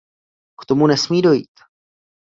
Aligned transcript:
K 0.61 0.65
tomu 0.65 0.87
nesmí 0.87 1.21
dojít! 1.21 1.51